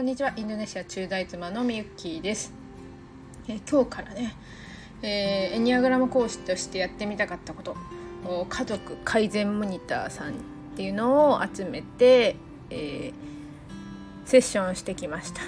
[0.00, 0.32] こんにちは。
[0.34, 2.54] インドネシア中大妻のみゆきです、
[3.48, 4.34] えー、今日からね、
[5.02, 7.76] えー、エニアグラム講師としてやってみたかったこと。
[8.48, 10.32] 家族改善モニターさんっ
[10.74, 12.36] ていうのを集めて、
[12.70, 13.12] えー、
[14.24, 15.42] セッションしてきました。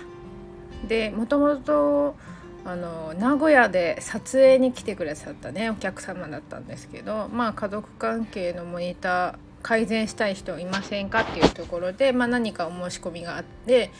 [0.86, 2.14] でもともと
[2.66, 13.90] あの名古屋で撮影に来てくださったねお客様だったんですけどまあ家族関係のモニター改善したい人いませんかっていうところで、まあ、何かお申し込みがあって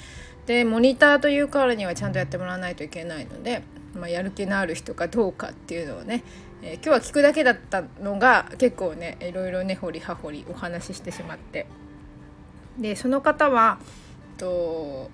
[0.47, 3.63] でモニターというからにはちゃんとやってもらわないといけないので、
[3.95, 6.25] まあ、やる気のある人かどうかっていうのをね、
[6.63, 11.67] えー、今日は聞くだけだったのが結構ねいろいろ根、ね、掘り葉掘りお話ししてしまって。
[12.79, 13.79] でその方は
[14.39, 15.11] と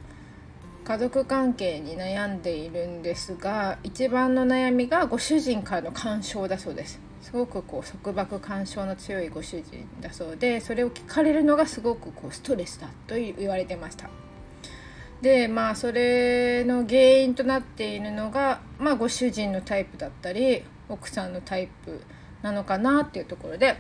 [0.85, 7.01] 家族関係に悩んでいるんですが一番の悩みがご主人からの干渉だそうです。
[7.21, 14.09] すごくこう束縛干渉の強いご主人だそうでそれを聞かれるのがすごくこうストレスだと言われてました。
[15.23, 22.01] でまあそれの原因となっているのが、まあ、ご主人のタイプだったり奥さんのタイプ
[22.43, 23.77] なのかなっていうところで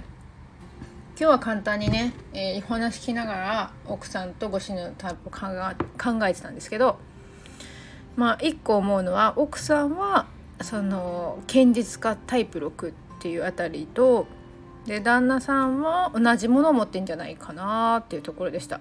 [1.18, 6.98] 今日は簡単にね、えー、お話聞きながら奥さんとご主人のタイプを考えてたんですけど
[8.16, 10.26] まあ一個思うのは奥さんは
[10.60, 14.26] その堅実家タイプ6っていうあたりと
[14.86, 18.80] で旦那さんは同じものを持ってんじゃないかなっていうところでした。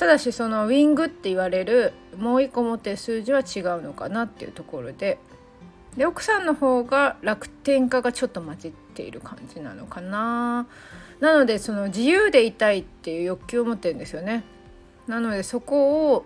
[0.00, 5.18] ただしそのウィングって言われるもう一個持ってる数字は違うのかなっていうところで。
[5.94, 10.66] で奥さんの方が楽天家がちょっと混じっている感じなのかな。
[11.20, 14.42] なのでその自由でいたいっていう欲求を持ってるんですよね。
[15.06, 16.24] なのでそこを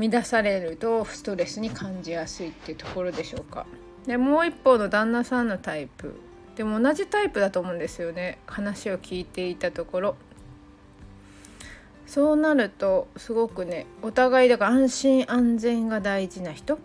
[0.00, 3.66] 乱されるとストレスに感じやすいっていうところでしょうか。
[4.04, 6.16] でもう一方の旦那さんのタイプ。
[6.56, 8.38] でも同じタイプだと思うんですよね。
[8.46, 10.16] 話を聞いていたところ。
[12.08, 16.78] そうなるとすごくねお互いだから安心安全が大事な人。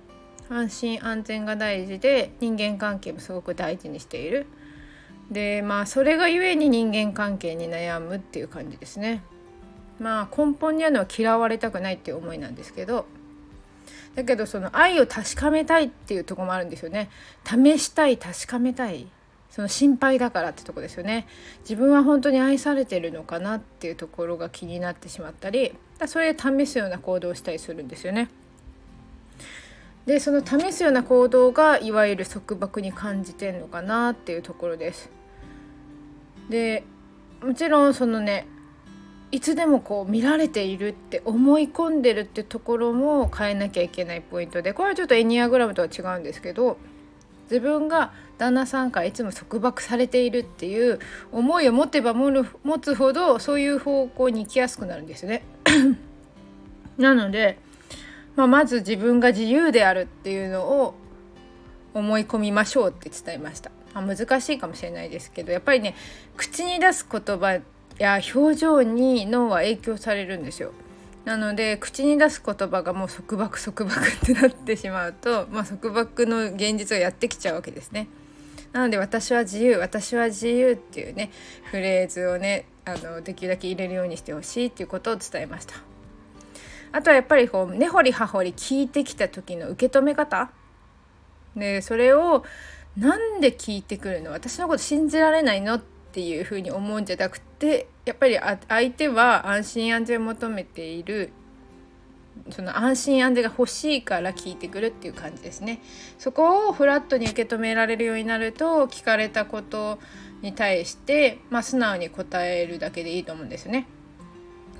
[0.50, 4.45] 安心安全が大事で人間関係もすごく大事にしている。
[5.31, 9.23] でまあそれがゆえに人間関係に悩むっていう感じですね。
[9.97, 13.06] まあ根本にあるのは嫌われたくないっていう思いなんですけど。
[14.16, 17.09] だけどその愛を確かめたいっていうとこもあるんですよね。
[17.45, 19.07] 試したい確かめたい。
[19.53, 21.28] その心配だからってとこですよね。
[21.59, 25.74] 自分は本当に愛されてるのかなっていうところが気になってしまったり
[26.08, 28.31] それで試すような行動をしたりするんですよね。
[30.08, 35.12] でその試すような行動がいわゆる束縛に感じてんのかなっていうところです。
[36.50, 36.84] で
[37.44, 38.47] もちろんそのね
[39.30, 46.78] いつでもこう見られているって思い込んでるってところも変えなきゃいけないポイントでこれはちょっとエニアグラムとは違うんですけど
[47.44, 51.00] 自分が旦那さんからいつも束縛されているっていう
[51.31, 52.46] 思いを持てば持
[52.80, 55.44] つほどそういう方向に行きやすくなるんですね。
[56.98, 57.58] なので、
[58.36, 60.96] まあ、まず自分が自由であるっていうのを
[61.94, 63.72] 思い込みましょうって伝えました。
[63.94, 65.96] まあ、難しいかもしれないですけどやっぱりね
[66.36, 67.60] 口に出す言葉
[68.00, 70.72] や表情に脳は影響されるんですよ。
[71.25, 78.07] なので口に出す言葉がもう束縛束縛ってなってしまうと、 まあ、束縛の現実がやってきちゃうわけですね。
[78.73, 81.29] なので私は自由私は自由っていうね
[81.69, 85.75] フレーズをねあのできるだけ入れるようにしてほしいっていうことを伝えました。
[86.91, 90.51] あとはやっぱりこう根掘り葉掘り聞いてきた時の受け止め方
[91.56, 92.44] でそれを
[92.97, 94.31] なんで聞いてくるの？
[94.31, 95.75] 私のこと信じられないの？
[95.75, 95.81] っ
[96.13, 98.38] ていうふうに思うんじゃなくてやっぱり
[98.69, 101.31] 相手は安心安全を求めている
[102.51, 105.79] その安心安全が欲しいから聞いてくるっていう感じですね。
[106.18, 110.00] そこをフラットに受け止められるようになると聞かれたこと
[110.41, 113.88] に対して、まあ、素直に答えるだけでいいと思うんですね。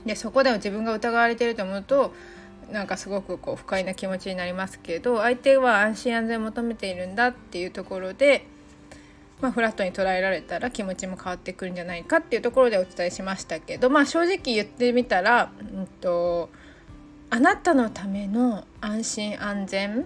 [0.06, 2.14] でそこでも自分が疑われてると思うと
[2.72, 8.46] なんかすごくこう不快な気持ちになりますけど相手は安心安全を求めているんだっていうところで
[9.42, 16.50] まあ、フラットに捉えられたら気持ちも変わってくるんじゃないかっていうところでお伝えしましたけど、まあ、正直言ってみたら、うんと、
[17.30, 20.06] あなたのための安心安全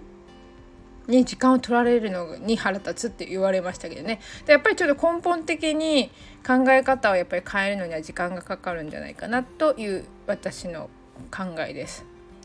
[1.08, 6.10] に時間を取られるのに腹立つって言われましたけどねでやっぱりちょっと根本的に
[6.46, 10.90] 考え方をやっぱり変えるのには時間がかかるんじゃないかなという私の
[11.30, 12.04] 考えです。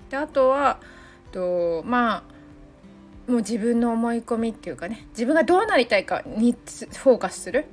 [0.09, 0.79] であとは
[1.31, 2.32] とまあ
[3.27, 7.65] もう自分の思い込みっていうかね自分がどうなりたいかにフォーカスする？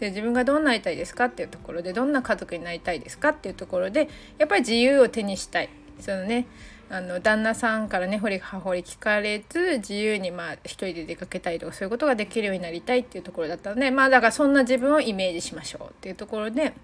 [0.00, 4.08] で自分がどうなりたいですかっていうところでどんな家族になりたいですかっていうところで
[4.38, 5.68] やっぱり自由を手にしたい。
[6.00, 6.46] そのね
[6.90, 16.74] あの旦那さんからね掘り葉掘り聞かれず自由にまあ一人で出かけたりとかそういうことができるようになりたいっていうところだったのでまあだからそんな自分をイメージしましょうっていうところで、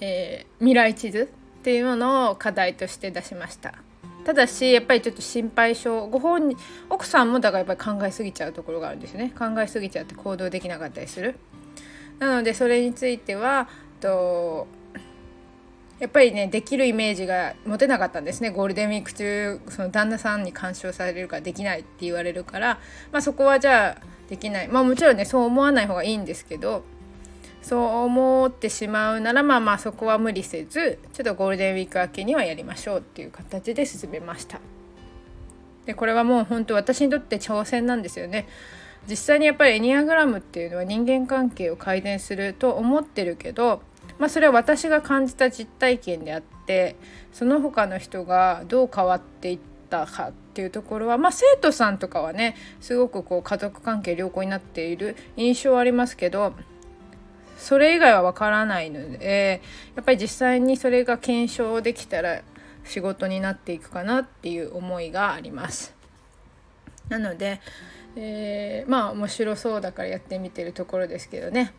[0.00, 3.74] えー、未来地図っていうものを課題として出しました。
[4.24, 6.58] ただしやっぱりちょっと心配性ご本人
[6.88, 9.32] 奥さんもだからやっぱり考えすぎちゃうところがあるんですね。
[9.38, 11.36] 考えすぎちゃって行動できなかったりする。
[12.18, 13.68] なのでそれについては
[14.00, 14.66] と
[15.98, 18.50] やっぱりねできるイメージが持てなかったんですね。
[18.50, 22.78] ゴールデンウィーク中その旦那さんに干渉されるからできないって言われるから、
[23.12, 24.68] まあ、そこはじゃあできない。
[24.68, 26.84] まあもちろんねそう思わない方がいいんですけど
[27.62, 34.60] そう思ってしまうならまあまあそこは無理せずちょっとゴールデンウィーク明けにはやりましょうっていう形で進めました。
[35.86, 38.46] でこれはもう本当私にとって挑戦なんですよね。
[39.08, 43.82] 実際にやっぱりエニアグラムっていうのは人間関係を改善すると思ってるけど
[44.20, 46.96] まあ、それは私が感じた実体験であって
[47.32, 49.58] その他の人がどう変わっていっ
[49.88, 56.52] たかっていうところは、まあ、生徒さんとかはねすごくこう家族関係良好になっている印象はありますけど
[57.60, 59.60] それ以外はわからないので
[59.94, 62.42] やっぱり実際にそれが検証できたら
[62.84, 65.94] 仕事になっていくかなっていう思いがあります。
[67.08, 67.60] なので、
[68.16, 71.72] えー、まあ面白そうだからやってみてるところですけどね。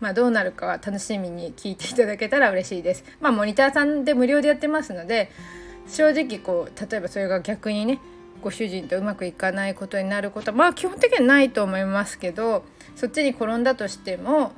[0.00, 3.04] まあ、どうなるかは楽しみに聞いていただけたら嬉しいです。
[3.20, 5.30] まあ、モニターさんで無料でやってますので
[5.88, 8.00] 正直こう例えばそれが逆にね
[8.40, 14.52] ご主人とうまくいかないことになることはまあ基本的にはないと思いますけどそっちに転んだとしても、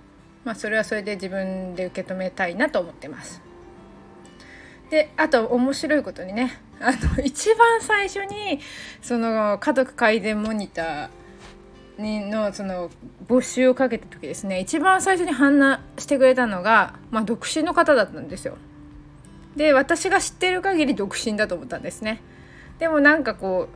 [0.45, 3.43] まあ、それはそれで自分で受け止めたいなと思ってます。
[4.91, 8.61] であと面白いことにね あの一番最初に
[9.01, 12.91] その家族改善モニターにのその
[13.29, 18.57] 募集をかけた時ですね一番最初に反応してくれたのが、まあ、独身の方だったんですよ。
[19.57, 22.21] で私が知ってる限り独身だと思ったんですね。
[22.79, 23.69] でもなんかこ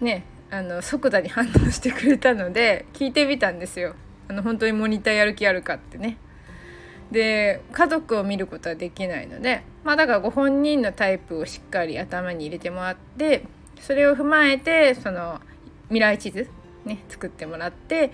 [0.00, 3.94] うねあの即座に反応してくれたので聞いてみたんですよ。
[4.28, 6.18] あの本当にモニターやる気あるかってね。
[7.10, 13.44] で家族を見ることはできないのでまあだからご本人のタイプをしっかり頭に入れてもらって
[13.80, 15.40] それを踏まえてその
[15.86, 16.50] 未来地図
[16.84, 18.12] ね作ってもらって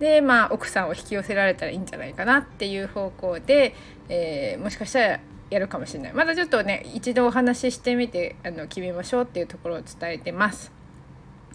[0.00, 3.76] でまあ奥さんを引き寄せられたらいいんじゃないかなっていう方向で、
[4.08, 5.20] えー、もしかしたら
[5.50, 10.81] やるかもしれないまだちょっとね一度お話ししてみてあの決めましょうっていうところを伝えてます。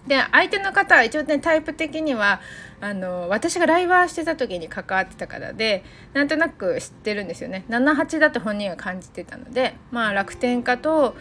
[0.07, 2.41] で相手の方は一応ねタイプ的には
[2.79, 5.83] あの私がライバーしてた時に関わってた方で
[6.13, 11.15] なんとなく知ってるんですよね78だと本人は感じてたのでまあ楽天家と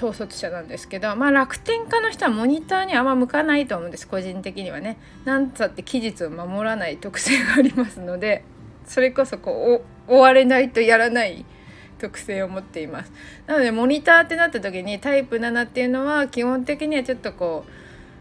[0.00, 4.96] 統率者なんですけど、まあ、楽天家の人はモニターにあんま向かないと思うんです個人的にはね。
[5.26, 8.42] なんつって期日を守らない特性がありますので
[8.86, 11.44] それこそこう追われないとやらない
[12.00, 13.12] 特性を持っています。
[13.46, 17.70] なのでモニターってなった時にタイプ7っていうのは基本的にはちょっとこう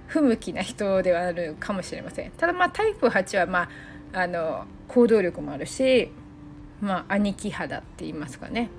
[0.08, 2.32] 不向きな人ではあるかもしれません。
[2.32, 3.70] ただまあタイプ8はまあ
[4.12, 6.12] あの行動力もあるし
[6.82, 8.70] まあ兄貴肌って言いますかね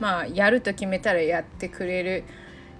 [0.00, 2.24] まあやると決めたらやってくれる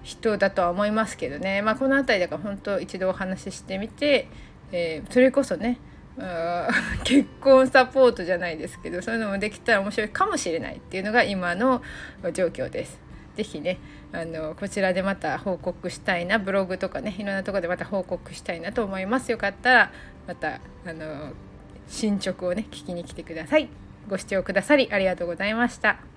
[0.03, 4.29] 人だとは思いますけどね、まあ、この辺りだから本当一度お話ししてみて、
[4.71, 5.79] えー、それこそね
[7.03, 11.81] 結婚サポートじゃないですけどそういうのもできたら面白いかもしれないっていうのが今の
[12.33, 12.99] 状況です。
[13.35, 13.77] 是非ね
[14.11, 19.31] あのこちらでまた報告したいなブログとかねいろんなとこでまた報告したいなと思います。
[19.31, 19.91] よかったら
[20.27, 21.33] またあの
[21.87, 23.69] 進捗をね聞きに来てください。
[24.09, 26.16] ご視聴くださりありがとうございました。